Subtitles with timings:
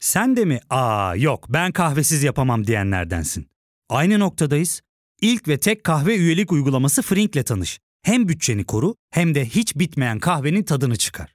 [0.00, 3.46] Sen de mi aa yok ben kahvesiz yapamam diyenlerdensin.
[3.88, 4.80] Aynı noktadayız.
[5.20, 7.78] İlk ve tek kahve üyelik uygulaması Frink'le tanış.
[8.02, 11.34] Hem bütçeni koru hem de hiç bitmeyen kahvenin tadını çıkar.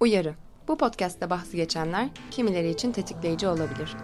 [0.00, 0.34] Uyarı.
[0.68, 3.96] Bu podcast'te bahsi geçenler kimileri için tetikleyici olabilir.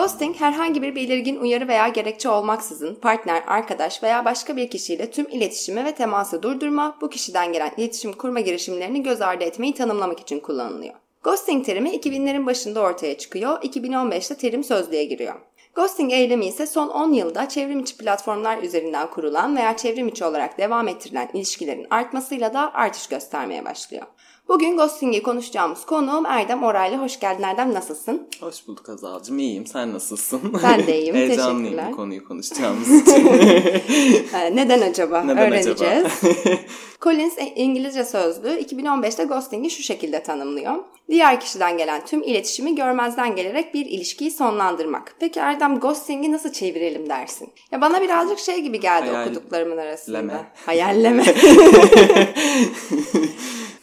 [0.00, 5.26] Ghosting herhangi bir belirgin uyarı veya gerekçe olmaksızın partner, arkadaş veya başka bir kişiyle tüm
[5.28, 10.40] iletişimi ve teması durdurma, bu kişiden gelen iletişim kurma girişimlerini göz ardı etmeyi tanımlamak için
[10.40, 10.94] kullanılıyor.
[11.22, 15.34] Ghosting terimi 2000'lerin başında ortaya çıkıyor, 2015'te terim sözlüğe giriyor.
[15.74, 20.58] Ghosting eylemi ise son 10 yılda çevrim içi platformlar üzerinden kurulan veya çevrim içi olarak
[20.58, 24.06] devam ettirilen ilişkilerin artmasıyla da artış göstermeye başlıyor.
[24.50, 26.96] Bugün ghosting'i konuşacağımız konuğum Erdem Oraylı.
[26.96, 28.28] Hoş geldin Erdem, nasılsın?
[28.40, 29.38] Hoş bulduk Azal'cığım.
[29.38, 29.66] İyiyim.
[29.66, 30.40] Sen nasılsın?
[30.62, 31.14] Ben de iyiyim.
[31.16, 33.28] Heyecanlıyım bu konuyu konuşacağımız için.
[34.52, 35.22] Neden acaba?
[35.22, 35.82] Neden Öğreneceğiz.
[35.82, 36.08] acaba?
[37.02, 40.74] Collins e, İngilizce sözlüğü 2015'te ghosting'i şu şekilde tanımlıyor.
[41.10, 45.14] Diğer kişiden gelen tüm iletişimi görmezden gelerek bir ilişkiyi sonlandırmak.
[45.20, 47.48] Peki Erdem ghosting'i nasıl çevirelim dersin?
[47.72, 50.18] Ya bana birazcık şey gibi geldi Hayal- okuduklarımın arasında.
[50.18, 50.52] leme.
[50.66, 51.24] Hayalleme.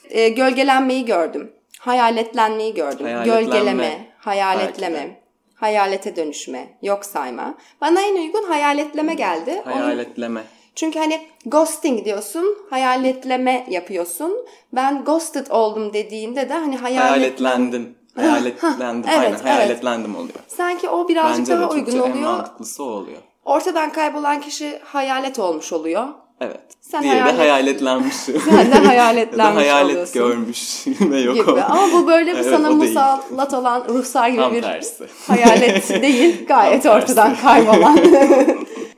[0.09, 1.51] E, gölgelenmeyi gördüm.
[1.79, 3.05] Hayaletlenmeyi gördüm.
[3.05, 3.41] Hayaletlenme.
[3.41, 5.19] Gölgeleme, hayaletleme, Belki de.
[5.55, 7.55] hayalete dönüşme, yok sayma.
[7.81, 9.61] Bana en uygun hayaletleme geldi.
[9.65, 10.41] Hayaletleme.
[10.75, 14.33] çünkü hani ghosting diyorsun, hayaletleme yapıyorsun.
[14.73, 17.11] Ben ghosted oldum dediğinde de hani hayalet...
[17.11, 17.97] Hayaletlendim.
[18.17, 19.09] Hayaletlendim.
[19.09, 19.45] evet, Aynen evet.
[19.45, 20.39] hayaletlendim oluyor.
[20.47, 22.31] Sanki o birazcık Bence de daha Türkçe uygun en oluyor.
[22.31, 23.17] mantıklısı o oluyor.
[23.45, 26.07] Ortadan kaybolan kişi hayalet olmuş oluyor.
[26.41, 26.57] Evet.
[26.81, 28.15] Sen Diğeri hayalet- de hayaletlenmiş.
[28.49, 30.13] Sen de hayaletlenmiş hayalet oluyorsun.
[30.13, 31.49] görmüş ve yok gibi.
[31.51, 31.63] olmuş.
[31.69, 35.03] Ama bu böyle bir Evet, sana musallat olan ruhsar gibi Tam bir tersi.
[35.27, 36.45] hayalet değil.
[36.47, 37.41] Gayet Tam ortadan tersi.
[37.41, 37.97] kaybolan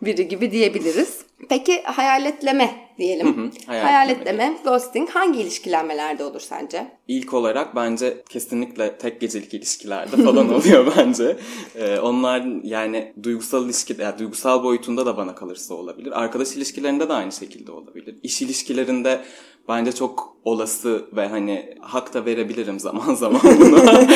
[0.01, 1.19] biri gibi diyebiliriz.
[1.49, 3.51] Peki hayaletleme diyelim.
[3.67, 3.91] hayaletleme.
[3.91, 6.91] hayaletleme, ghosting hangi ilişkilenmelerde olur sence?
[7.07, 11.37] İlk olarak bence kesinlikle tek gecelik ilişkilerde falan oluyor bence.
[11.75, 16.21] Ee, onlar yani duygusal ilişki, yani duygusal boyutunda da bana kalırsa olabilir.
[16.21, 18.15] Arkadaş ilişkilerinde de aynı şekilde olabilir.
[18.23, 19.21] İş ilişkilerinde
[19.69, 24.01] bence çok olası ve hani hak da verebilirim zaman zaman buna.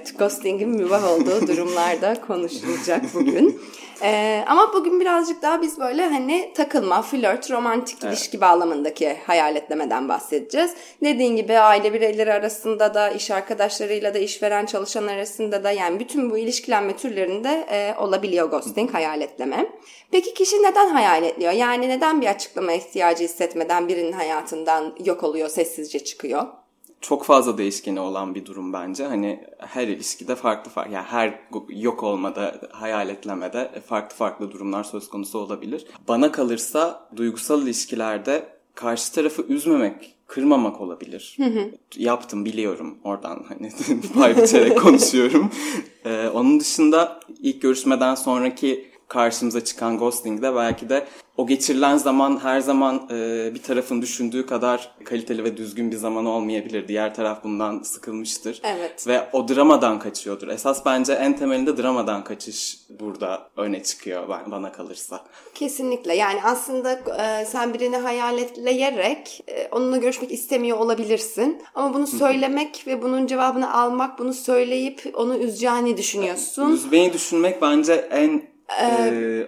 [0.00, 3.60] Evet, ghosting'in mübah olduğu durumlarda konuşulacak bugün.
[4.02, 10.74] Ee, ama bugün birazcık daha biz böyle hani takılma, flört, romantik ilişki bağlamındaki hayaletlemeden bahsedeceğiz.
[11.04, 16.30] Dediğin gibi aile bireyleri arasında da, iş arkadaşlarıyla da, işveren çalışan arasında da yani bütün
[16.30, 19.66] bu ilişkilenme türlerinde e, olabiliyor ghosting, hayaletleme.
[20.10, 21.52] Peki kişi neden hayaletliyor?
[21.52, 26.59] Yani neden bir açıklama ihtiyacı hissetmeden birinin hayatından yok oluyor, sessizce çıkıyor?
[27.00, 29.04] Çok fazla değişkeni olan bir durum bence.
[29.04, 35.38] Hani her ilişkide farklı farklı, yani her yok olmada, hayaletlemede farklı farklı durumlar söz konusu
[35.38, 35.86] olabilir.
[36.08, 41.36] Bana kalırsa duygusal ilişkilerde karşı tarafı üzmemek, kırmamak olabilir.
[41.96, 43.70] Yaptım biliyorum oradan hani
[44.14, 45.50] pay biçerek konuşuyorum.
[46.04, 51.06] Ee, onun dışında ilk görüşmeden sonraki karşımıza çıkan ghosting'de belki de
[51.36, 56.26] o geçirilen zaman her zaman e, bir tarafın düşündüğü kadar kaliteli ve düzgün bir zaman
[56.26, 56.88] olmayabilir.
[56.88, 58.60] Diğer taraf bundan sıkılmıştır.
[58.64, 59.06] Evet.
[59.06, 60.48] Ve o dramadan kaçıyordur.
[60.48, 65.24] Esas bence en temelinde dramadan kaçış burada öne çıkıyor bana kalırsa.
[65.54, 66.14] Kesinlikle.
[66.14, 71.62] Yani aslında e, sen birini hayaletleyerek e, onunla görüşmek istemiyor olabilirsin.
[71.74, 76.72] Ama bunu söylemek ve bunun cevabını almak, bunu söyleyip onu üzeceğini düşünüyorsun.
[76.72, 78.49] Üzmeyi düşünmek bence en
[78.80, 78.84] e,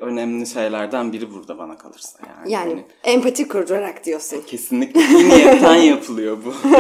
[0.01, 2.19] önemli şeylerden biri burada bana kalırsa.
[2.29, 2.85] Yani, Yani Hani
[3.15, 4.43] empati kurarak diyorsun.
[4.47, 6.55] kesinlikle iyi niyetten yapılıyor bu.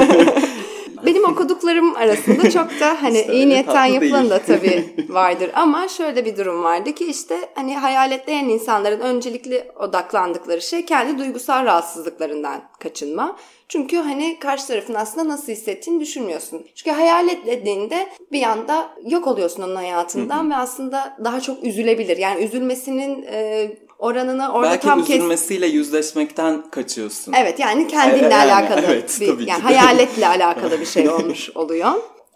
[1.06, 5.50] Benim okuduklarım arasında çok da hani İşte iyi niyetten yapılan da tabii vardır.
[5.54, 11.64] Ama şöyle bir durum vardı ki işte hani hayaletleyen insanların öncelikli odaklandıkları şey kendi duygusal
[11.64, 13.36] rahatsızlıklarından kaçınma.
[13.68, 16.66] Çünkü hani karşı tarafın aslında nasıl hissettiğini düşünmüyorsun.
[16.74, 22.16] Çünkü hayaletlediğinde bir anda yok oluyorsun onun hayatından ve aslında daha çok üzülebilir.
[22.16, 23.70] Yani üzülmesinin e,
[24.02, 25.16] oranını orada Belki tam kes...
[25.16, 27.32] üzülmesiyle yüzleşmekten kaçıyorsun.
[27.32, 29.74] Evet yani kendinle E, yani, alakalı evet, bir tabii yani ki de.
[29.74, 31.92] hayaletle alakalı bir şey olmuş oluyor.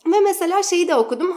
[0.07, 1.37] Ve mesela şeyi de okudum.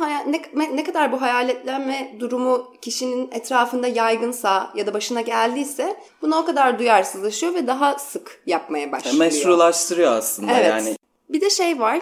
[0.55, 6.45] ne, ne kadar bu hayaletlenme durumu kişinin etrafında yaygınsa ya da başına geldiyse buna o
[6.45, 9.15] kadar duyarsızlaşıyor ve daha sık yapmaya başlıyor.
[9.17, 10.69] meşrulaştırıyor aslında Evet.
[10.69, 10.95] yani.
[11.29, 11.99] Bir de şey var.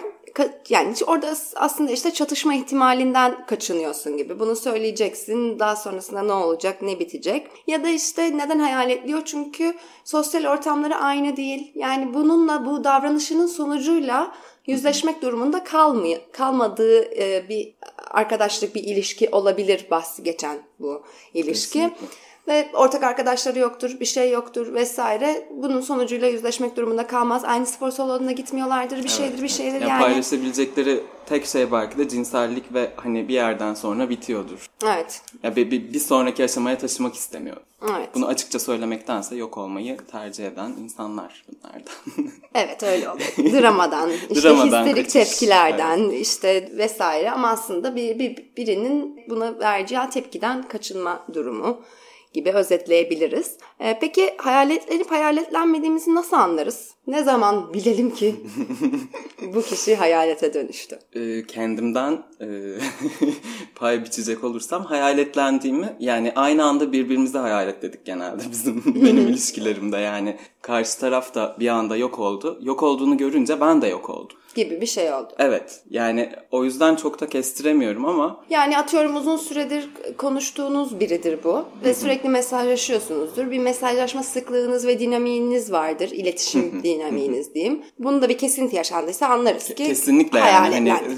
[0.68, 4.40] Yani orada aslında işte çatışma ihtimalinden kaçınıyorsun gibi.
[4.40, 5.58] Bunu söyleyeceksin.
[5.58, 7.46] Daha sonrasında ne olacak, ne bitecek?
[7.66, 9.22] Ya da işte neden hayal ediyor?
[9.24, 11.72] Çünkü sosyal ortamları aynı değil.
[11.74, 14.34] Yani bununla bu davranışının sonucuyla
[14.66, 17.74] yüzleşmek durumunda kalmıyor, kalmadığı e, bir
[18.10, 21.02] arkadaşlık, bir ilişki olabilir bahsi geçen bu
[21.34, 21.78] ilişki.
[21.78, 25.48] Kesinlikle ve ortak arkadaşları yoktur, bir şey yoktur vesaire.
[25.50, 27.44] Bunun sonucuyla yüzleşmek durumunda kalmaz.
[27.44, 29.90] Aynı spor salonuna gitmiyorlardır, bir evet, şeydir, bir şeydir yani.
[29.90, 30.00] yani.
[30.02, 34.66] Paylaşabilecekleri tek şey belki de cinsellik ve hani bir yerden sonra bitiyordur.
[34.84, 35.22] Evet.
[35.42, 37.56] Ya bir, bir, bir sonraki aşamaya taşımak istemiyor.
[37.82, 38.08] Evet.
[38.14, 42.32] Bunu açıkça söylemektense yok olmayı tercih eden insanlar bunlardan.
[42.54, 43.62] evet öyle oluyor.
[43.62, 45.12] Dramadan, işte Dramadan histerik kaçış.
[45.12, 46.20] tepkilerden evet.
[46.20, 51.82] işte vesaire ama aslında bir, bir birinin buna vereceği tepkiden kaçınma durumu
[52.32, 53.56] gibi özetleyebiliriz.
[53.80, 56.90] Ee, peki hayaletlenip hayaletlenmediğimizi nasıl anlarız?
[57.06, 58.34] Ne zaman bilelim ki
[59.54, 60.98] bu kişi hayalete dönüştü?
[61.14, 62.46] Ee, kendimden e,
[63.74, 71.00] pay biçecek olursam hayaletlendiğimi yani aynı anda birbirimizi hayaletledik genelde bizim benim ilişkilerimde yani karşı
[71.00, 72.58] taraf da bir anda yok oldu.
[72.62, 75.28] Yok olduğunu görünce ben de yok oldum gibi bir şey oldu.
[75.38, 75.80] Evet.
[75.90, 78.44] Yani o yüzden çok da kestiremiyorum ama.
[78.50, 79.88] Yani atıyorum uzun süredir
[80.18, 81.64] konuştuğunuz biridir bu.
[81.84, 83.50] Ve sürekli mesajlaşıyorsunuzdur.
[83.50, 86.10] Bir mesajlaşma sıklığınız ve dinamiğiniz vardır.
[86.10, 87.82] İletişim dinamiğiniz diyeyim.
[87.98, 90.90] Bunu da bir kesinti yaşandıysa anlarız ki Kesinlikle yani.
[90.90, 91.14] Hani,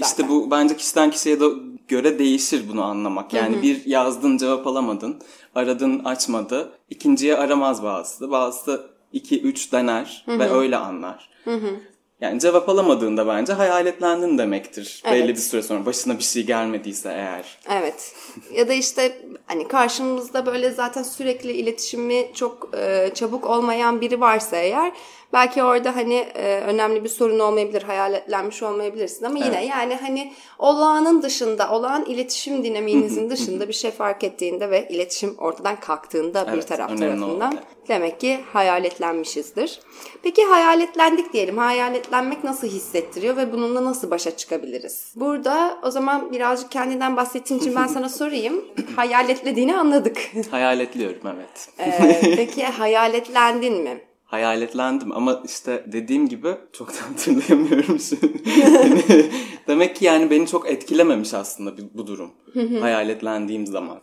[0.00, 1.44] işte bu bence kişiden kişiye de
[1.88, 3.34] göre değişir bunu anlamak.
[3.34, 5.22] Yani bir yazdın cevap alamadın.
[5.54, 6.72] Aradın açmadı.
[6.90, 8.30] İkinciye aramaz bazısı.
[8.30, 11.30] Bazısı 2-3 dener ve öyle anlar.
[11.44, 11.80] Hı hı.
[12.22, 15.02] Yani cevap alamadığında bence hayaletlendin demektir.
[15.04, 15.14] Evet.
[15.14, 17.58] Belli bir süre sonra başına bir şey gelmediyse eğer.
[17.70, 18.14] Evet.
[18.54, 24.56] ya da işte hani karşımızda böyle zaten sürekli iletişimi çok e, çabuk olmayan biri varsa
[24.56, 24.92] eğer
[25.32, 29.70] belki orada hani e, önemli bir sorun olmayabilir, hayaletlenmiş olmayabilirsin ama yine evet.
[29.70, 35.80] yani hani olağanın dışında, olağan iletişim dinamiğinizin dışında bir şey fark ettiğinde ve iletişim ortadan
[35.80, 37.58] kalktığında evet, bir taraf tarafından
[37.88, 39.80] demek ki hayaletlenmişizdir.
[40.22, 41.58] Peki hayaletlendik diyelim.
[41.58, 45.12] Hayaletlenmek nasıl hissettiriyor ve bununla nasıl başa çıkabiliriz?
[45.16, 48.64] Burada o zaman birazcık kendinden bahsettiğin için ben sana sorayım.
[48.96, 50.18] Hayaletlediğini anladık.
[50.50, 51.68] Hayaletliyorum evet.
[51.78, 54.11] ee, peki hayaletlendin mi?
[54.32, 58.32] Hayaletlendim ama işte dediğim gibi çok da hatırlayamıyorum şimdi.
[59.68, 62.30] Demek ki yani beni çok etkilememiş aslında bu durum.
[62.80, 63.98] hayaletlendiğim zaman.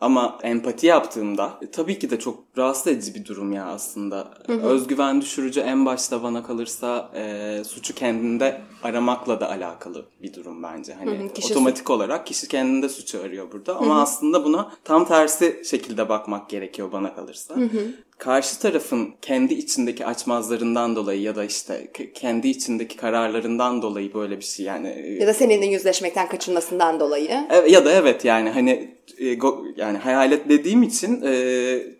[0.00, 4.34] ama empati yaptığımda e, tabii ki de çok rahatsız edici bir durum ya aslında.
[4.48, 10.94] Özgüven düşürücü en başta bana kalırsa e, suçu kendinde aramakla da alakalı bir durum bence.
[10.94, 16.08] Hani otomatik su- olarak kişi kendinde suçu arıyor burada ama aslında buna tam tersi şekilde
[16.08, 17.54] bakmak gerekiyor bana kalırsa
[18.18, 24.44] karşı tarafın kendi içindeki açmazlarından dolayı ya da işte kendi içindeki kararlarından dolayı böyle bir
[24.44, 24.88] şey yani.
[24.88, 27.30] E, ya da seninle yüzleşmekten kaçınmasından dolayı.
[27.68, 29.38] Ya da evet yani hani e,
[29.76, 31.32] yani hayalet dediğim için e,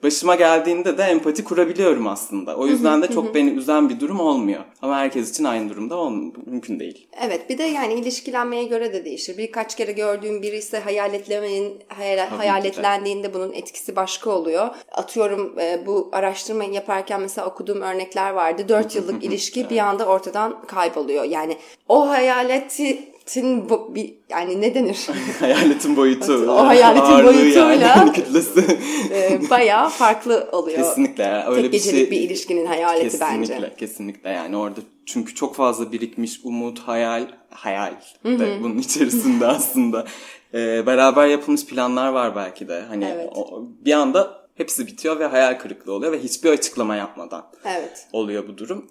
[0.02, 2.56] başıma geldiğinde de empati kurabiliyorum aslında.
[2.56, 4.64] O yüzden de çok beni üzen bir durum olmuyor.
[4.82, 6.32] Ama herkes için aynı durumda olmuyor.
[6.46, 7.08] Mümkün değil.
[7.26, 9.38] Evet bir de yani ilişkilenmeye göre de değişir.
[9.38, 14.68] Birkaç kere gördüğüm biri ise hayaletlemenin hayal, hayaletlendiğinde bunun etkisi başka oluyor.
[14.92, 18.68] Atıyorum e, bu araştırmayı yaparken mesela okuduğum örnekler vardı.
[18.68, 21.24] Dört yıllık ilişki bir anda ortadan kayboluyor.
[21.24, 21.56] Yani
[21.88, 25.06] o hayaleti hayaletin bo- bir yani ne denir?
[25.40, 26.32] hayaletin boyutu.
[26.32, 28.78] o hayaletin boyutuyla yani, kütlesi.
[29.12, 30.78] e, bayağı farklı oluyor.
[30.78, 31.44] Kesinlikle.
[31.46, 33.52] Öyle Tek bir şey, bir ilişkinin hayaleti kesinlikle, bence.
[33.52, 33.76] Kesinlikle.
[33.76, 37.94] Kesinlikle yani orada çünkü çok fazla birikmiş umut, hayal, hayal
[38.24, 40.06] de bunun içerisinde aslında.
[40.54, 42.82] E, beraber yapılmış planlar var belki de.
[42.88, 43.28] Hani evet.
[43.34, 48.06] o, bir anda hepsi bitiyor ve hayal kırıklığı oluyor ve hiçbir açıklama yapmadan evet.
[48.12, 48.90] oluyor bu durum.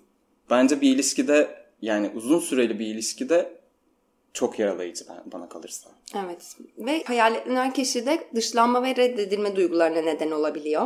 [0.50, 1.50] Bence bir ilişkide
[1.82, 3.57] yani uzun süreli bir ilişkide
[4.38, 5.90] çok yaralayıcı bana kalırsa.
[6.16, 10.86] Evet ve hayaletlenen kişi de dışlanma ve reddedilme duygularına neden olabiliyor.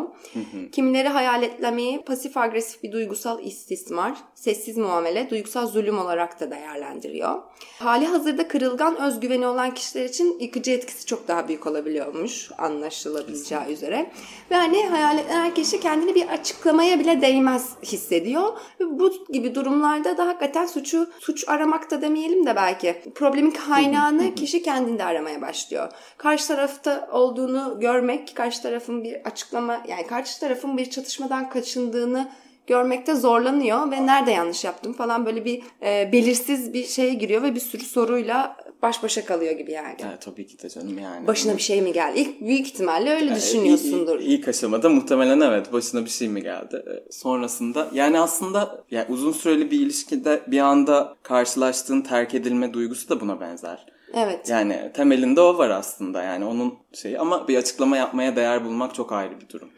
[0.72, 7.41] Kimileri hayaletlemeyi pasif agresif bir duygusal istismar, sessiz muamele, duygusal zulüm olarak da değerlendiriyor.
[7.79, 14.12] Hali hazırda kırılgan özgüveni olan kişiler için yıkıcı etkisi çok daha büyük olabiliyormuş anlaşılabileceği üzere.
[14.51, 18.58] Ve hani hayaletlenen kişi kendini bir açıklamaya bile değmez hissediyor.
[18.79, 23.01] Ve bu gibi durumlarda da hakikaten suçu suç aramak da demeyelim de belki
[23.41, 25.91] problemin kaynağını kişi kendinde aramaya başlıyor.
[26.17, 32.31] Karşı tarafta olduğunu görmek, karşı tarafın bir açıklama yani karşı tarafın bir çatışmadan kaçındığını
[32.72, 37.56] görmekte zorlanıyor ve nerede yanlış yaptım falan böyle bir e, belirsiz bir şeye giriyor ve
[37.56, 39.96] bir sürü soruyla baş başa kalıyor gibi yani.
[40.10, 41.28] Evet, tabii ki de canım yani.
[41.28, 42.20] Başına bir şey mi geldi?
[42.20, 44.20] İlk büyük ihtimalle öyle düşünüyorsundur.
[44.20, 46.86] İlk, ilk aşamada muhtemelen evet başına bir şey mi geldi.
[46.88, 53.10] Ee, Sonrasında yani aslında yani uzun süreli bir ilişkide bir anda karşılaştığın terk edilme duygusu
[53.10, 53.86] da buna benzer.
[54.13, 54.50] Evet.
[54.50, 59.12] Yani temelinde o var aslında yani onun şeyi ama bir açıklama yapmaya değer bulmak çok
[59.12, 59.70] ayrı bir durum.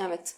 [0.00, 0.34] Evet.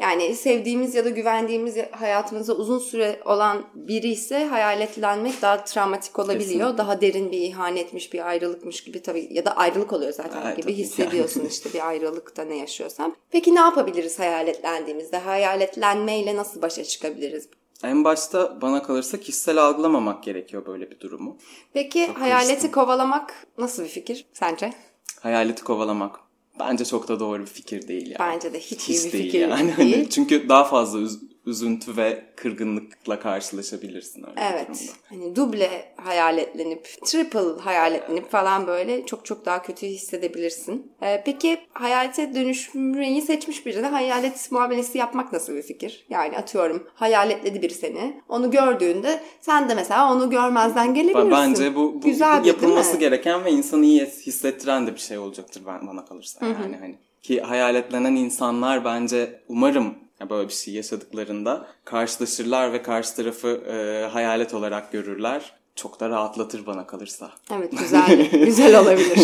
[0.00, 6.40] Yani sevdiğimiz ya da güvendiğimiz hayatımızda uzun süre olan biri ise hayaletlenmek daha travmatik olabiliyor.
[6.40, 6.78] Kesinlikle.
[6.78, 10.72] Daha derin bir ihanetmiş, bir ayrılıkmış gibi tabii ya da ayrılık oluyor zaten Evet, gibi
[10.72, 13.16] hissediyorsun işte bir ayrılıkta ne yaşıyorsan.
[13.30, 15.18] Peki ne yapabiliriz hayaletlendiğimizde?
[15.18, 17.48] Hayaletlenmeyle nasıl başa çıkabiliriz?
[17.84, 21.36] En başta bana kalırsa kişisel algılamamak gerekiyor böyle bir durumu.
[21.72, 24.72] Peki hayaleti kovalamak nasıl bir fikir sence?
[25.20, 26.29] Hayaleti kovalamak
[26.60, 28.18] bence çok da doğru bir fikir değil yani.
[28.18, 29.76] Bence de hiç iyi bir değil fikir yani.
[29.76, 30.08] değil.
[30.10, 34.68] Çünkü daha fazla üz- üzüntü ve kırgınlıkla karşılaşabilirsin öyle bir Evet.
[34.68, 34.92] durumda.
[35.08, 40.92] Hani duble hayaletlenip, triple hayaletlenip falan böyle çok çok daha kötü hissedebilirsin.
[41.02, 46.06] Ee, peki hayalete dönüşmeyi seçmiş birine hayalet muamelesi yapmak nasıl bir fikir?
[46.10, 48.20] Yani atıyorum hayaletledi biri seni.
[48.28, 51.30] Onu gördüğünde sen de mesela onu görmezden gelebilirsin.
[51.30, 55.18] Bence bu, bu Güzel bir, değil yapılması gereken ve insanı iyi hissettiren de bir şey
[55.18, 56.46] olacaktır ben bana kalırsa.
[56.46, 63.16] Yani hani ki hayaletlenen insanlar bence umarım ya böyle bir şey yaşadıklarında karşılaşırlar ve karşı
[63.16, 65.52] tarafı e, hayalet olarak görürler.
[65.74, 67.30] Çok da rahatlatır bana kalırsa.
[67.52, 69.18] Evet güzel güzel olabilir.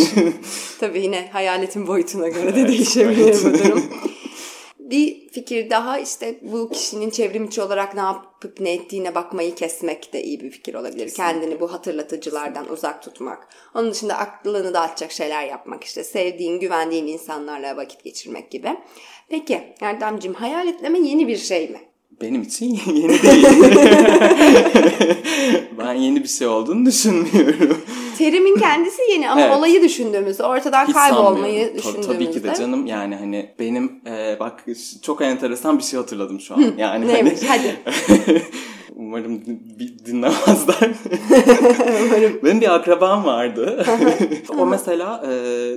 [0.81, 3.85] Tabii yine hayaletin boyutuna göre de değişebilir bu durum.
[4.79, 8.01] Bir fikir daha işte bu kişinin çevrim içi olarak ne
[8.47, 11.15] yapıp ne ettiğine bakmayı kesmek de iyi bir fikir olabilir.
[11.15, 13.49] Kendini bu hatırlatıcılardan uzak tutmak.
[13.75, 18.69] Onun dışında aklını dağıtacak şeyler yapmak işte sevdiğin, güvendiğin insanlarla vakit geçirmek gibi.
[19.29, 21.81] Peki Erdemciğim hayaletleme yeni bir şey mi?
[22.21, 23.47] Benim için yeni değil.
[25.79, 27.83] ben yeni bir şey olduğunu düşünmüyorum.
[28.19, 29.57] Terimin kendisi yeni ama Evet.
[29.57, 32.13] olayı düşündüğümüzde, ortadan Hiç kaybolmayı düşündüğümüzde.
[32.13, 34.65] Tabii ki de canım yani hani benim e, bak
[35.03, 36.65] çok enteresan bir şey hatırladım şu an.
[36.79, 37.33] Yani Neymiş?
[37.49, 37.73] hani,
[38.19, 38.43] Hadi.
[38.97, 40.91] Umarım din- dinlemezler.
[42.45, 43.85] Benim bir akrabam vardı.
[44.59, 45.29] o mesela e,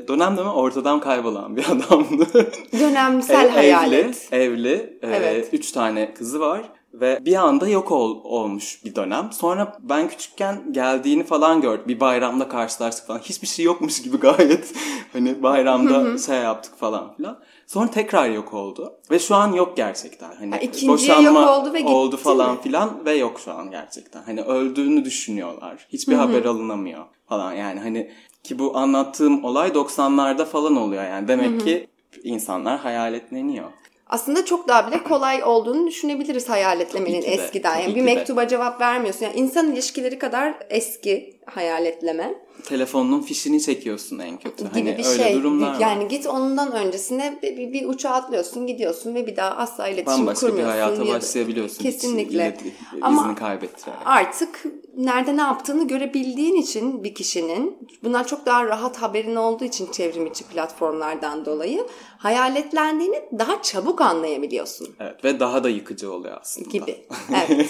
[0.08, 2.52] dönem dönem ortadan kaybolan bir adamdı.
[2.80, 4.28] Dönemsel Ev- hayalet.
[4.32, 4.74] Evli, evli.
[5.04, 5.50] e, Evet.
[5.54, 6.62] Üç tane kızı var.
[6.94, 9.30] Ve bir anda yok ol, olmuş bir dönem.
[9.32, 11.86] Sonra ben küçükken geldiğini falan gördüm.
[11.88, 13.20] Bir bayramda karşılaştık falan.
[13.20, 14.74] Hiçbir şey yokmuş gibi gayet.
[15.14, 17.40] Hani bayramda şey yaptık falan filan.
[17.68, 18.94] Sonra tekrar yok oldu.
[19.12, 20.36] Ve şu an yok gerçekten.
[20.40, 22.62] Hani Ha, ikinciye yok oldu ve gitti oldu falan mi?
[22.62, 24.24] filan ve yok şu an gerçekten.
[24.24, 25.88] Hani öldüğünü düşünüyorlar.
[25.90, 28.12] Hiçbir haber alınamıyor falan yani hani
[28.44, 31.28] ki bu anlattığım olay 90'larda falan oluyor yani.
[31.28, 31.88] Demek ki
[32.24, 33.66] insanlar hayaletleniyor.
[34.10, 37.80] Aslında çok daha bile kolay olduğunu düşünebiliriz hayaletlemenin de, eskiden.
[37.80, 38.06] Yani bir de.
[38.06, 39.26] mektuba cevap vermiyorsun.
[39.26, 42.34] Yani insan ilişkileri kadar eski hayaletleme
[42.66, 44.64] Telefonun fişini çekiyorsun en kötü.
[44.64, 45.34] gibi hani bir öyle şey.
[45.34, 45.80] durumlar var.
[45.80, 50.20] yani git ondan öncesine bir, bir, bir uçağa atlıyorsun gidiyorsun ve bir daha asla iletişim
[50.20, 50.72] Bambaşka bir kurmuyorsun.
[50.80, 51.84] hayata ya da- başlayabiliyorsun.
[51.84, 52.56] Kesinlikle.
[52.56, 54.00] Hiç ilet- Ama kaybettirerek.
[54.06, 54.64] artık
[54.98, 60.26] nerede ne yaptığını görebildiğin için bir kişinin bunlar çok daha rahat haberin olduğu için çevrim
[60.26, 61.86] içi platformlardan dolayı
[62.18, 66.70] hayaletlendiğini daha çabuk anlayabiliyorsun Evet ve daha da yıkıcı oluyor aslında.
[66.70, 67.06] gibi.
[67.50, 67.70] Evet.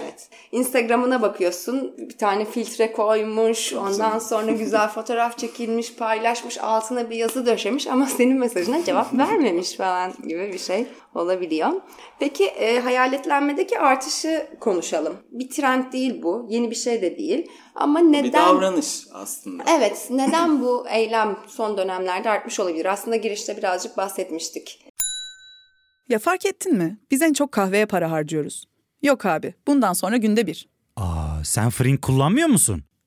[0.00, 0.28] evet.
[0.52, 1.94] Instagram'ına bakıyorsun.
[1.98, 3.72] Bir tane filtre koymuş.
[3.72, 9.76] Ondan sonra güzel fotoğraf çekilmiş, paylaşmış, altına bir yazı döşemiş ama senin mesajına cevap vermemiş
[9.76, 11.70] falan gibi bir şey olabiliyor.
[12.18, 15.16] Peki e, hayaletlenmedeki artışı konuşalım.
[15.30, 16.46] Bir trend değil bu.
[16.48, 17.46] Yeni bir şey de değil.
[17.74, 19.64] Ama neden Bir davranış aslında.
[19.78, 22.86] Evet, neden bu eylem son dönemlerde artmış olabilir?
[22.86, 24.86] Aslında girişte birazcık bahsetmiştik.
[26.08, 26.98] Ya fark ettin mi?
[27.10, 28.64] Biz en çok kahveye para harcıyoruz.
[29.02, 30.68] Yok abi, bundan sonra günde bir.
[30.96, 32.84] Aa, sen Frink kullanmıyor musun?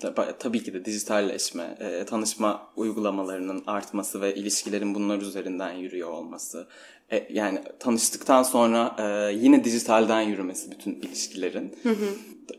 [0.00, 6.66] Tab- Tabii ki de dijitalleşme, e, tanışma uygulamalarının artması ve ilişkilerin bunlar üzerinden yürüyor olması.
[7.12, 11.74] E, yani tanıştıktan sonra e, yine dijitalden yürümesi bütün ilişkilerin.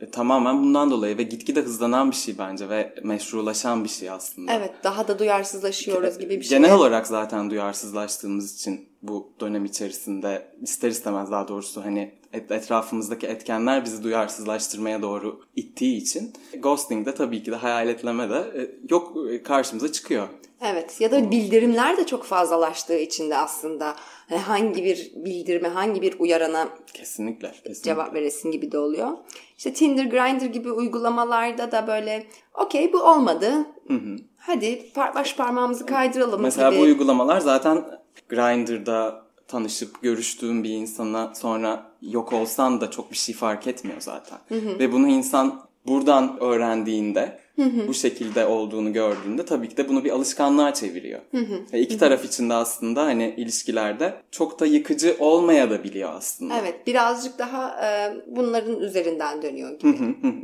[0.02, 4.54] E, Tamamen bundan dolayı ve gitgide hızlanan bir şey bence ve meşrulaşan bir şey aslında.
[4.54, 6.58] Evet, daha da duyarsızlaşıyoruz gibi bir şey.
[6.58, 13.28] Genel olarak zaten duyarsızlaştığımız için bu dönem içerisinde ister istemez daha doğrusu hani et- etrafımızdaki
[13.28, 19.18] etkenler bizi duyarsızlaştırmaya doğru ittiği için ghosting de tabii ki de hayaletleme de e, yok
[19.32, 20.28] e, karşımıza çıkıyor.
[20.62, 23.96] Evet ya da bildirimler de çok fazlalaştığı için de aslında
[24.30, 27.48] hani hangi bir bildirime, hangi bir uyarana Kesinlikle.
[27.52, 27.82] kesinlikle.
[27.82, 29.10] cevap veresin gibi de oluyor.
[29.58, 32.28] İşte Tinder, Grindr gibi uygulamalarda da böyle
[32.66, 33.52] okey bu olmadı.
[34.38, 36.80] Hadi par- baş parmağımızı kaydıralım Mesela gibi.
[36.80, 37.86] bu uygulamalar zaten
[38.30, 44.40] Grindr'da tanışıp görüştüğün bir insana sonra yok olsan da çok bir şey fark etmiyor zaten.
[44.80, 50.74] Ve bunu insan buradan öğrendiğinde bu şekilde olduğunu gördüğünde tabii ki de bunu bir alışkanlığa
[50.74, 51.22] çeviriyor.
[51.74, 56.54] Ve iki taraf için de aslında hani ilişkilerde çok da yıkıcı olmaya da biliyor aslında.
[56.60, 59.98] Evet birazcık daha e, bunların üzerinden dönüyor gibi.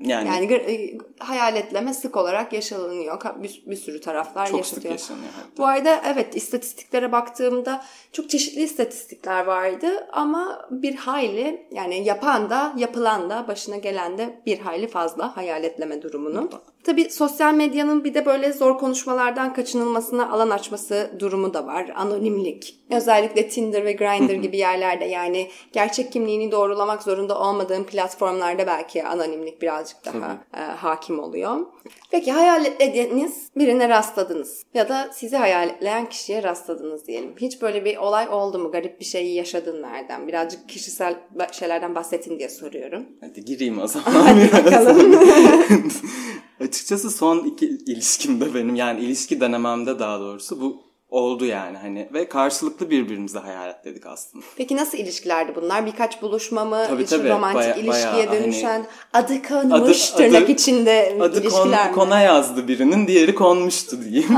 [0.06, 3.22] yani, Yani e, hayaletleme sık olarak yaşanıyor.
[3.44, 4.94] Bir, bir sürü taraflar çok sık yaşatıyor.
[4.94, 5.58] yaşanıyor hatta.
[5.58, 12.74] Bu arada evet istatistiklere baktığımda çok çeşitli istatistikler vardı ama bir hayli yani yapan da
[12.78, 16.50] yapılan da başına gelen de bir hayli fazla hayaletleme durumunu.
[16.84, 21.92] Tabii sosyal medyanın bir de böyle zor konuşmalardan kaçınılmasına alan açması durumu da var.
[21.96, 22.81] Anonimlik.
[22.92, 29.62] Özellikle Tinder ve Grindr gibi yerlerde yani gerçek kimliğini doğrulamak zorunda olmadığın platformlarda belki anonimlik
[29.62, 31.66] birazcık daha e, hakim oluyor.
[32.12, 37.34] Peki hayaletlediniz birine rastladınız ya da sizi hayaletleyen kişiye rastladınız diyelim.
[37.38, 38.72] Hiç böyle bir olay oldu mu?
[38.72, 40.28] Garip bir şey yaşadın nereden?
[40.28, 41.16] Birazcık kişisel
[41.52, 43.06] şeylerden bahsettin diye soruyorum.
[43.22, 44.12] Hadi gireyim o zaman.
[44.12, 45.20] Hadi bakalım.
[46.62, 52.30] Açıkçası son iki ilişkimde benim yani ilişki denememde daha doğrusu bu oldu yani hani ve
[52.30, 54.46] karşılıklı birbirimize hayaletledik aslında.
[54.58, 55.86] Peki nasıl ilişkilerdi bunlar?
[55.86, 56.86] Birkaç buluşma mı?
[56.88, 57.30] Tabii, tabii.
[57.30, 61.96] romantik Baya- ilişkiye hani- dönüşen adı konmuş Adı- tırnak adı- içinde Adı kon, ilişkiler mi?
[61.96, 64.30] kona yazdı birinin diğeri konmuştu diyeyim.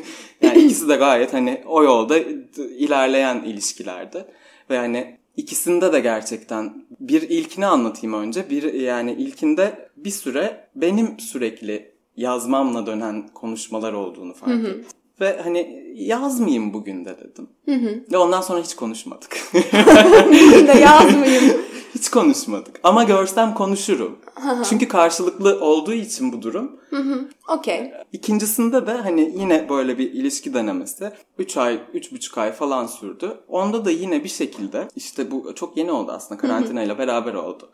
[0.42, 2.18] yani ikisi de gayet hani o yolda
[2.78, 4.24] ilerleyen ilişkilerdi.
[4.70, 8.50] Ve hani ikisinde de gerçekten bir ilkini anlatayım önce.
[8.50, 14.84] Bir yani ilkinde bir süre benim sürekli yazmamla dönen konuşmalar olduğunu fark ettim.
[15.20, 17.48] Ve hani yazmayayım bugün de dedim.
[18.12, 19.36] Ve ondan sonra hiç konuşmadık.
[20.28, 21.44] Bugün de yazmayayım.
[21.94, 22.80] hiç konuşmadık.
[22.82, 24.18] Ama görsem konuşurum.
[24.64, 26.80] Çünkü karşılıklı olduğu için bu durum.
[27.48, 27.92] Okey.
[28.12, 33.38] İkincisinde de hani yine böyle bir ilişki denemesi 3 ay, 3,5 ay falan sürdü.
[33.48, 37.70] Onda da yine bir şekilde işte bu çok yeni oldu aslında karantinayla beraber oldu.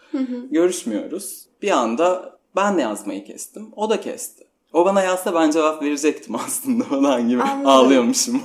[0.51, 1.47] Görüşmüyoruz.
[1.63, 3.69] Bir anda ben de yazmayı kestim.
[3.77, 4.45] O da kesti.
[4.73, 7.43] O bana yazsa ben cevap verecektim aslında falan gibi.
[7.43, 7.67] Anladım.
[7.67, 8.43] Ağlıyormuşum.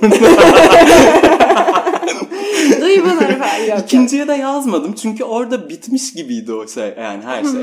[2.80, 3.78] Duyguları falan yok.
[3.78, 7.62] İkinciye de yazmadım çünkü orada bitmiş gibiydi o şey yani her şey.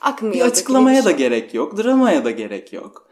[0.00, 0.34] Akmıyor.
[0.34, 1.78] Bir açıklamaya da gerek yok.
[1.78, 3.10] Dramaya da gerek yok.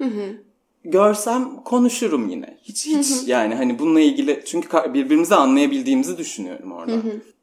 [0.85, 2.59] Görsem konuşurum yine.
[2.63, 6.93] Hiç hiç yani hani bununla ilgili çünkü birbirimizi anlayabildiğimizi düşünüyorum orada.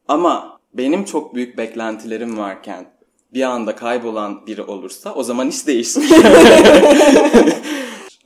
[0.08, 2.86] Ama benim çok büyük beklentilerim varken
[3.34, 6.02] bir anda kaybolan biri olursa o zaman iş değişir.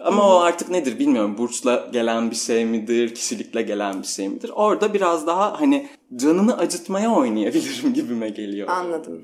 [0.04, 1.38] Ama o artık nedir bilmiyorum.
[1.38, 4.50] Burçla gelen bir şey midir, kişilikle gelen bir şey midir?
[4.54, 8.68] Orada biraz daha hani canını acıtmaya oynayabilirim gibime geliyor.
[8.68, 9.22] Anladım.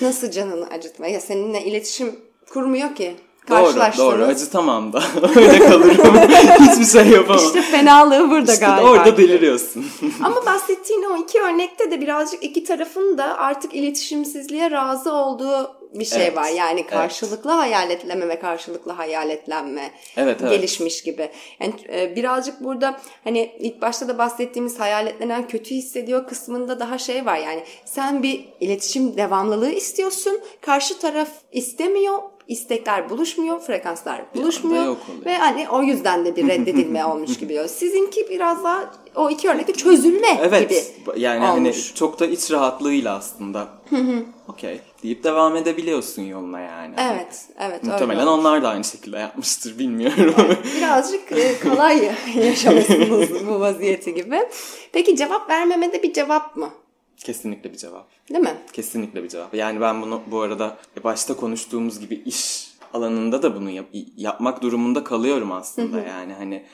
[0.00, 1.06] Nasıl canını acıtma?
[1.06, 2.16] Ya seninle iletişim
[2.50, 3.14] kurmuyor ki.
[3.48, 4.12] Doğru, Karşılaştınız.
[4.12, 4.24] doğru.
[4.24, 5.02] Acıtamam da.
[5.36, 6.16] Öyle kalırım.
[6.60, 7.44] Hiçbir şey yapamam.
[7.46, 8.90] İşte fenalığı burada İşte galiba.
[8.90, 9.86] orada deliriyorsun.
[10.24, 16.04] Ama bahsettiğin o iki örnekte de birazcık iki tarafın da artık iletişimsizliğe razı olduğu bir
[16.04, 16.48] şey Evet, var.
[16.48, 20.50] Yani karşılıklı hayaletleme ve karşılıklı hayaletlenme Evet, evet.
[20.50, 21.30] gelişmiş gibi.
[21.60, 27.26] Yani e, birazcık burada hani ilk başta da bahsettiğimiz hayaletlenen kötü hissediyor kısmında daha şey
[27.26, 27.36] var.
[27.36, 30.40] Yani sen bir iletişim devamlılığı istiyorsun.
[30.60, 32.18] Karşı taraf istemiyor.
[32.48, 37.68] İstekler buluşmuyor, frekanslar buluşmuyor ve hani o yüzden de bir reddedilme olmuş gibi.
[37.68, 40.70] Sizinki biraz daha o iki örnekte çözülme Evet.
[40.70, 40.80] gibi
[41.20, 41.76] Yani olmuş.
[41.90, 43.68] hani çok da iç rahatlığıyla aslında.
[44.48, 46.94] Okey deyip devam edebiliyorsun yoluna yani.
[46.98, 47.80] Evet, evet.
[47.84, 48.40] öyle Muhtemelen olmuş.
[48.40, 50.34] onlar da aynı şekilde yapmıştır bilmiyorum.
[50.76, 54.38] Birazcık e, kolay yaşamışsınız bu vaziyeti gibi.
[54.92, 56.70] Peki cevap vermeme de bir cevap mı?
[57.16, 58.08] Kesinlikle bir cevap.
[58.28, 58.54] Değil mi?
[58.72, 59.54] Kesinlikle bir cevap.
[59.54, 65.04] Yani ben bunu bu arada başta konuştuğumuz gibi iş alanında da bunu yap- yapmak durumunda
[65.04, 66.64] kalıyorum aslında yani hani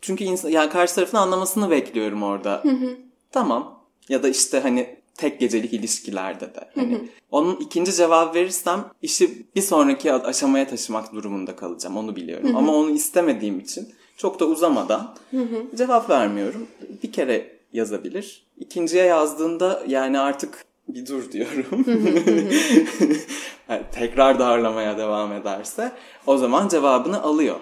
[0.00, 2.62] çünkü insan yani karşı tarafın anlamasını bekliyorum orada.
[3.30, 3.82] Tamam.
[4.08, 9.62] Ya da işte hani tek gecelik ilişkilerde de hani onun ikinci cevap verirsem işi bir
[9.62, 11.96] sonraki aşamaya taşımak durumunda kalacağım.
[11.96, 12.56] Onu biliyorum.
[12.56, 15.14] Ama onu istemediğim için çok da uzamadan
[15.74, 16.66] cevap vermiyorum.
[17.02, 18.46] Bir kere yazabilir.
[18.58, 21.84] İkinciye yazdığında yani artık bir dur diyorum.
[23.68, 25.92] yani tekrar darlamaya devam ederse
[26.26, 27.56] o zaman cevabını alıyor.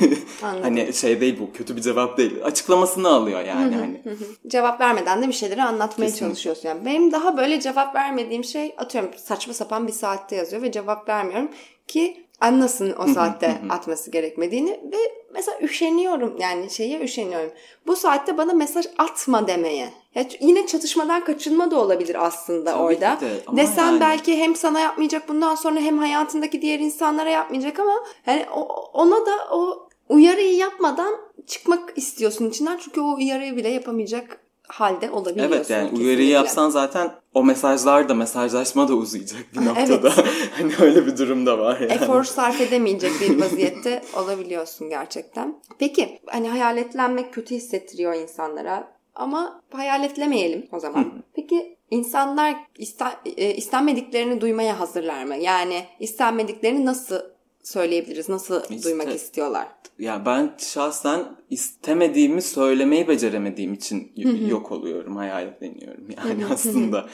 [0.40, 2.44] hani şey değil bu kötü bir cevap değil.
[2.44, 4.02] Açıklamasını alıyor yani hani.
[4.46, 6.26] cevap vermeden de bir şeyleri anlatmaya Kesinlikle.
[6.26, 6.68] çalışıyorsun.
[6.68, 11.08] Yani benim daha böyle cevap vermediğim şey atıyorum saçma sapan bir saatte yazıyor ve cevap
[11.08, 11.48] vermiyorum
[11.88, 14.96] ki anlasın o saatte atması gerekmediğini ve
[15.34, 17.50] mesela üşeniyorum yani şeye üşeniyorum.
[17.86, 19.88] Bu saatte bana mesaj atma demeye.
[20.14, 23.18] Ya yine çatışmadan kaçınma da olabilir aslında Tabii orada.
[23.20, 24.00] de, Desen yani.
[24.00, 27.94] belki hem sana yapmayacak bundan sonra hem hayatındaki diğer insanlara yapmayacak ama
[28.26, 28.46] yani
[28.92, 31.14] ona da o uyarıyı yapmadan
[31.46, 34.40] çıkmak istiyorsun içinden çünkü o uyarıyı bile yapamayacak
[34.72, 35.56] halde olabiliyorsun.
[35.56, 36.06] Evet yani kesinlikle.
[36.08, 39.88] uyarıyı yapsan zaten o mesajlar da mesajlaşma da uzayacak bir Evet.
[39.88, 40.12] noktada.
[40.58, 41.92] hani öyle bir durum da var yani.
[41.92, 45.56] efor sarf edemeyecek bir vaziyette olabiliyorsun gerçekten.
[45.78, 51.12] Peki hani hayaletlenmek kötü hissettiriyor insanlara ama hayaletlemeyelim o zaman.
[51.34, 55.36] Peki insanlar isten, e, istenmediklerini duymaya hazırlar mı?
[55.36, 57.20] Yani istenmediklerini nasıl
[57.62, 58.28] söyleyebiliriz?
[58.28, 59.68] Nasıl İşte- duymak istiyorlar?
[59.98, 67.06] Ya ben şahsen istemediğimi söylemeyi beceremediğim için y- yok oluyorum, hayaletleniyorum yani aslında.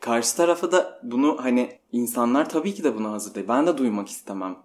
[0.00, 3.48] Karşı tarafa da bunu hani insanlar tabii ki de buna hazır değil.
[3.48, 4.56] Ben de duymak istemem.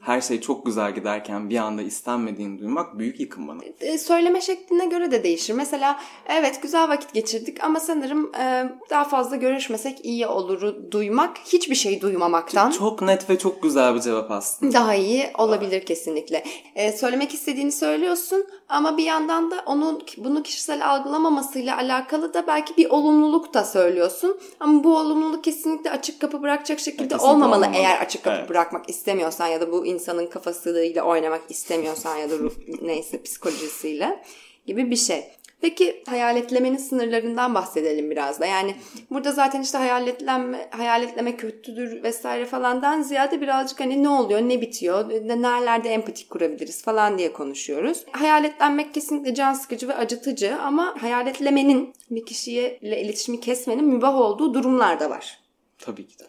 [0.00, 3.60] Her şey çok güzel giderken bir anda istenmediğini duymak büyük yıkım bana.
[3.80, 5.54] E, söyleme şekline göre de değişir.
[5.54, 11.74] Mesela evet güzel vakit geçirdik ama sanırım e, daha fazla görüşmesek iyi oluru duymak hiçbir
[11.74, 14.72] şey duymamaktan Çok net ve çok güzel bir cevap aslında.
[14.72, 16.44] daha iyi olabilir kesinlikle.
[16.74, 22.76] E, söylemek istediğini söylüyorsun ama bir yandan da onun bunu kişisel algılamamasıyla alakalı da belki
[22.76, 24.36] bir olumluluk da söylüyorsun.
[24.60, 27.76] Ama bu olumluluk kesinlikle açık kapı bırakacak şekilde Kesinlikle olmamalı, olmamalı.
[27.82, 28.48] eğer açık kapı Evet.
[28.50, 34.22] bırakmak istemiyorsan ya da bu insanın kafasıyla oynamak istemiyorsan ya da ruh, neyse psikolojisiyle
[34.66, 35.24] gibi bir şey.
[35.62, 38.46] Peki hayaletlemenin sınırlarından bahsedelim biraz da.
[38.46, 38.74] Yani
[39.10, 45.10] burada zaten işte hayaletlenme, hayaletleme kötüdür vesaire falandan ziyade birazcık hani ne oluyor, ne bitiyor,
[45.10, 48.04] ne- nerelerde empatik kurabiliriz falan diye konuşuyoruz.
[48.12, 55.00] Hayaletlenmek kesinlikle can sıkıcı ve acıtıcı ama hayaletlemenin bir kişiyle iletişimi kesmenin mübah olduğu durumlar
[55.00, 55.40] da var.
[55.78, 56.24] Tabii ki de.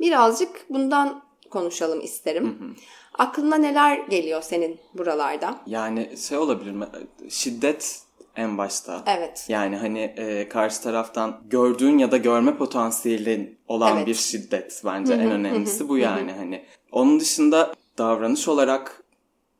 [0.00, 2.76] Birazcık bundan konuşalım isterim.
[3.18, 5.60] Aklına neler geliyor senin buralarda?
[5.66, 6.86] Yani şey olabilir mi?
[7.28, 8.02] Şiddet
[8.36, 9.02] en başta.
[9.06, 9.44] Evet.
[9.48, 14.06] Yani hani e, karşı taraftan gördüğün ya da görme potansiyelin olan Evet.
[14.06, 16.64] bir şiddet bence en önemlisi bu yani hani.
[16.92, 19.01] Onun dışında davranış olarak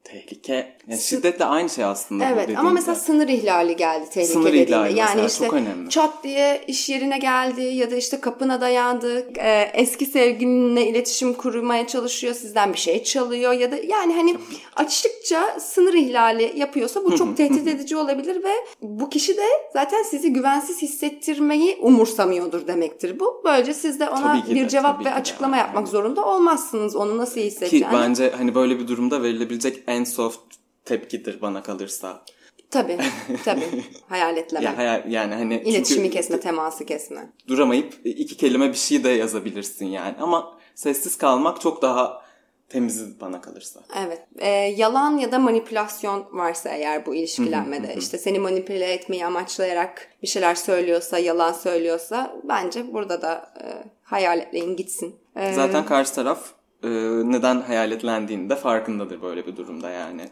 [0.05, 0.77] tehlike.
[0.89, 4.47] Yani şiddet de aynı şey aslında bu Evet ama mesela sınır ihlali geldi tehlike Sınır
[4.47, 4.71] dediğinde.
[4.71, 5.91] ihlali yani mesela işte çok önemli.
[5.91, 9.27] çat diye iş yerine geldi ya da işte kapına dayandı.
[9.39, 12.35] e, eski sevgilinle iletişim kurmaya çalışıyor.
[12.35, 14.37] Sizden bir şey çalıyor ya da yani hani
[14.77, 20.33] açıkça sınır ihlali yapıyorsa bu çok tehdit edici olabilir ve bu kişi de zaten sizi
[20.33, 23.41] güvensiz hissettirmeyi umursamıyordur demektir bu.
[23.45, 25.15] Böylece siz de ona bir de, cevap ve ki de.
[25.15, 25.87] açıklama yapmak Yani.
[25.89, 26.97] zorunda olmazsınız.
[26.97, 27.87] Onu nasıl iyi Ki hissedeceğini.
[27.93, 30.41] bence hani böyle bir durumda verilebilecek en soft
[30.85, 32.25] tepkidir bana kalırsa.
[32.71, 32.99] Tabii
[33.45, 34.65] tabii hayaletleme.
[34.65, 37.33] Ya, hayal- yani hani İletişimi kesme, teması kesme.
[37.49, 40.17] duramayıp iki kelime bir şey de yazabilirsin yani.
[40.21, 42.23] Ama sessiz kalmak çok daha
[42.69, 43.81] temiz bana kalırsa.
[44.07, 44.23] Evet.
[44.39, 50.29] Ee, yalan ya da manipülasyon varsa eğer bu ilişkilenmede işte seni manipüle etmeyi amaçlayarak bir
[50.29, 53.67] şeyler söylüyorsa, yalan söylüyorsa bence burada da e,
[54.03, 55.17] hayaletleyin gitsin.
[55.37, 56.51] Ee, Zaten karşı taraf
[56.85, 56.89] e,
[57.25, 60.23] neden hayaletlendiğini de farkındadır böyle bir durumda yani.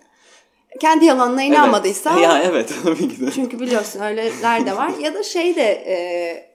[0.81, 2.23] kendi yalanına inanmadıysa Evet.
[2.29, 3.31] Ya evet tabii ki de.
[3.31, 5.97] çünkü biliyorsun öyleler de var ya da şey de e,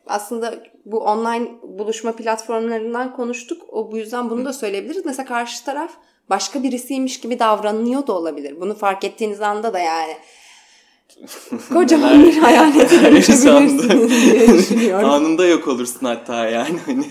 [0.08, 3.62] aslında bu online buluşma platformlarından konuştuk.
[3.70, 5.06] O bu yüzden bunu da söyleyebiliriz.
[5.06, 5.92] Mesela karşı taraf
[6.30, 8.62] başka birisiymiş gibi davranıyor da olabilir.
[8.62, 10.14] Bunu fark ettiğiniz anda da yani
[11.74, 15.10] kocaman bir hayalete dönüşebilirsiniz diye düşünüyorum.
[15.10, 16.80] Anında yok olursun hatta yani.
[16.86, 17.06] Hani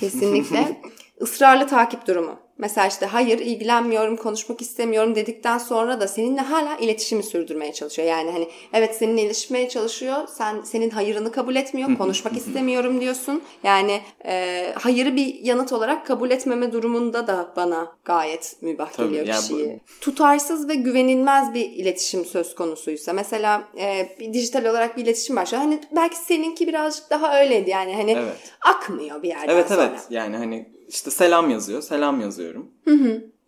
[0.00, 0.80] Kesinlikle.
[1.20, 2.43] Israrlı takip durumu.
[2.58, 8.08] Mesela işte hayır ilgilenmiyorum, konuşmak istemiyorum dedikten sonra da seninle hala iletişimi sürdürmeye çalışıyor.
[8.08, 10.16] Yani hani evet seninle iletişmeye çalışıyor.
[10.28, 11.98] Sen senin hayırını kabul etmiyor.
[11.98, 13.42] Konuşmak istemiyorum diyorsun.
[13.64, 19.26] Yani e, hayırı bir yanıt olarak kabul etmeme durumunda da bana gayet mübah Tabii, geliyor
[19.26, 19.80] yani bu- kişiyi.
[20.00, 25.62] Tutarsız ve güvenilmez bir iletişim söz konusuysa mesela e, bir dijital olarak bir iletişim başlıyor.
[25.64, 28.36] Hani belki seninki birazcık daha öyleydi yani hani Evet.
[28.60, 29.82] akmıyor bir yerden evet sonra.
[29.82, 31.82] evet yani hani işte selam yazıyor.
[31.82, 32.70] Selam yazıyorum.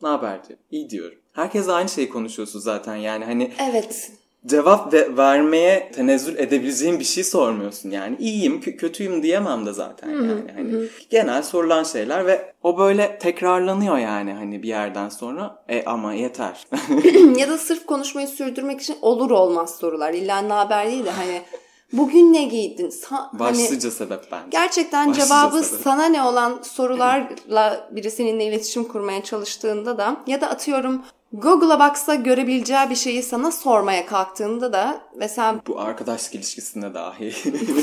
[0.02, 0.58] Ne haber diyor.
[0.70, 1.18] İyi diyorum.
[1.32, 4.12] Herkes aynı şeyi konuşuyorsun zaten yani hani Evet.
[4.46, 8.16] cevap ve vermeye tenezzül edebileceğin bir şey sormuyorsun yani.
[8.18, 10.52] İyiyim, kö- kötüyüm diyemem de zaten yani.
[10.56, 15.64] Hani genel sorulan şeyler ve o böyle tekrarlanıyor yani hani bir yerden sonra.
[15.68, 16.66] E ama yeter.
[17.38, 20.14] ya da sırf konuşmayı sürdürmek için olur olmaz sorular.
[20.14, 21.42] İlla ne haber değil de hani
[21.92, 22.90] Bugün ne giydin?
[22.90, 24.46] Sa- hani Başlıca sebep bence.
[24.50, 25.84] Gerçekten Başlıca cevabı sebep.
[25.84, 32.14] sana ne olan sorularla biri seninle iletişim kurmaya çalıştığında da ya da atıyorum Google'a baksa
[32.14, 37.32] görebileceği bir şeyi sana sormaya kalktığında da ve sen Bu arkadaşlık ilişkisine dahi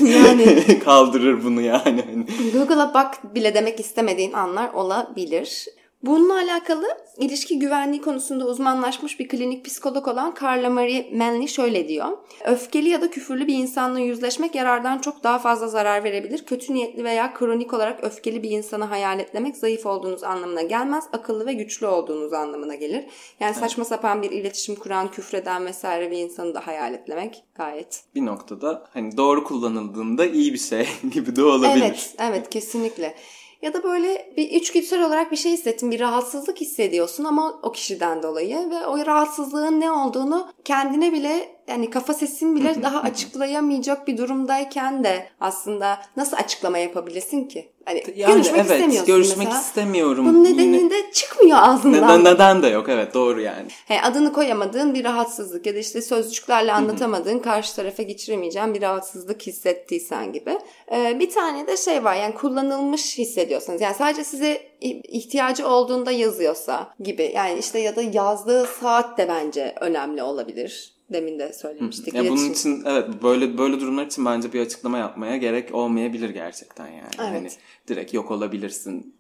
[0.26, 2.06] Yani- kaldırır bunu yani.
[2.06, 5.68] Hani Google'a bak bile demek istemediğin anlar olabilir.
[6.04, 6.86] Bununla alakalı
[7.18, 12.08] ilişki güvenliği konusunda uzmanlaşmış bir klinik psikolog olan Carla Marie Manley şöyle diyor.
[12.46, 16.46] Öfkeli ya da küfürlü bir insanla yüzleşmek yarardan çok daha fazla zarar verebilir.
[16.46, 21.04] Kötü niyetli veya kronik olarak öfkeli bir insanı hayal etlemek zayıf olduğunuz anlamına gelmez.
[21.14, 23.06] Akıllı ve güçlü olduğunuz anlamına gelir.
[23.40, 28.26] Yani saçma sapan bir iletişim kuran, küfreden vesaire bir insanı da hayal etlemek gayet bir
[28.26, 31.84] noktada hani doğru kullanıldığında iyi bir şey gibi de olabilir.
[31.84, 33.16] Evet, evet kesinlikle.
[33.64, 38.24] Ya da böyle bir içgüdüsel olarak bir şey hissettin, bir rahatsızlık hissediyorsun ama o kişiden
[38.24, 44.18] dolayı ve o rahatsızlığın ne olduğunu kendine bile yani kafa sesin bile daha açıklayamayacak bir
[44.18, 47.73] durumdayken de aslında nasıl açıklama yapabilirsin ki?
[47.86, 49.62] Hani Yani görüşmek evet, istemiyorsun görüşmek mesela.
[49.62, 50.26] istemiyorum.
[50.26, 52.20] Bunun nedeni de çıkmıyor ağzından.
[52.20, 53.68] Neden, neden de yok evet doğru yani.
[53.88, 59.42] He, adını koyamadığın bir rahatsızlık ya da işte sözcüklerle anlatamadığın karşı tarafa geçiremeyeceğin bir rahatsızlık
[59.42, 60.58] hissettiysen gibi.
[60.92, 64.62] Ee, bir tane de şey var yani kullanılmış hissediyorsanız yani sadece size
[65.04, 70.94] ihtiyacı olduğunda yazıyorsa gibi yani işte ya da yazdığı saat de bence önemli olabilir.
[71.14, 72.14] Demin de söylemiştik.
[72.14, 76.88] Ya bunun için evet böyle böyle durumlar için bence bir açıklama yapmaya gerek olmayabilir gerçekten
[76.88, 77.12] yani.
[77.20, 77.32] Evet.
[77.32, 77.50] Hani
[77.88, 79.16] direkt yok olabilirsin.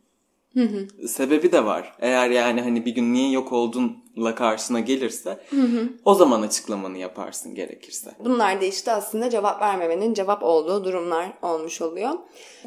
[1.07, 1.95] Sebebi de var.
[1.99, 5.39] Eğer yani hani bir gün niye yok oldunla karşına gelirse
[6.05, 8.11] o zaman açıklamanı yaparsın gerekirse.
[8.19, 12.11] Bunlar da işte aslında cevap vermemenin cevap olduğu durumlar olmuş oluyor.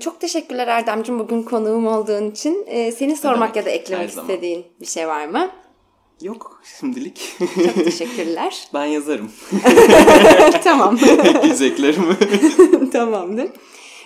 [0.00, 2.64] Çok teşekkürler Erdemciğim bugün konuğum olduğun için.
[2.66, 4.30] Ee, seni sormak demek, ya da eklemek zaman.
[4.30, 5.50] istediğin bir şey var mı?
[6.22, 7.36] Yok şimdilik.
[7.38, 8.68] Çok teşekkürler.
[8.74, 9.32] ben yazarım
[10.64, 10.98] tamam.
[11.42, 12.16] diyeceklerimi.
[12.90, 13.48] Tamamdır.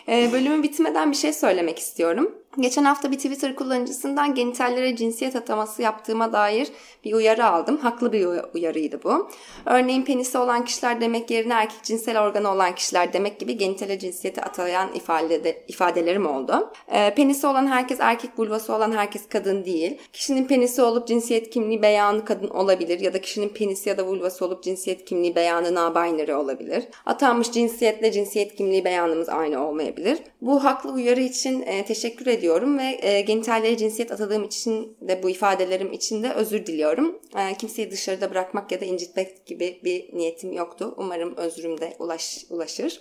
[0.08, 2.32] Ee, bölümün bitmeden bir şey söylemek istiyorum.
[2.58, 6.68] Geçen hafta bir Twitter kullanıcısından genitallere cinsiyet ataması yaptığıma dair
[7.04, 7.76] bir uyarı aldım.
[7.76, 9.28] Haklı bir uy- uyarıydı bu.
[9.66, 14.42] Örneğin penisi olan kişiler demek yerine erkek cinsel organı olan kişiler demek gibi genitale cinsiyeti
[14.42, 16.72] atayan ifade ifadelerim oldu.
[16.92, 19.98] Ee, penisi olan herkes erkek, vulvası olan herkes kadın değil.
[20.12, 24.44] Kişinin penisi olup cinsiyet kimliği beyanı kadın olabilir ya da kişinin penisi ya da vulvası
[24.44, 26.84] olup cinsiyet kimliği beyanı non-binary olabilir.
[27.06, 30.18] Atanmış cinsiyetle cinsiyet kimliği beyanımız aynı olmayabilir.
[30.42, 35.30] Bu haklı uyarı için e, teşekkür ediyorum ve e, genitallere cinsiyet atadığım için de bu
[35.30, 37.18] ifadelerim için de özür diliyorum.
[37.36, 40.94] E, kimseyi dışarıda bırakmak ya da incitmek gibi bir niyetim yoktu.
[40.96, 43.00] Umarım özrüm de ulaş, ulaşır.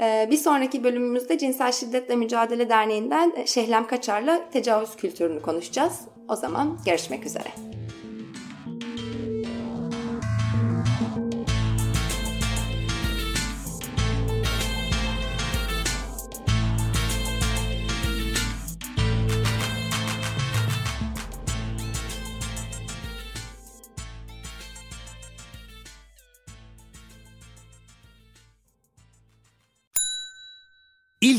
[0.00, 6.00] E, bir sonraki bölümümüzde Cinsel Şiddetle Mücadele Derneği'nden e, Şehlem Kaçar'la tecavüz kültürünü konuşacağız.
[6.28, 7.71] O zaman görüşmek üzere.